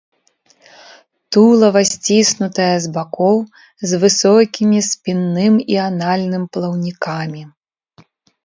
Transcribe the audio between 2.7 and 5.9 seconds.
з бакоў, з высокімі спінным і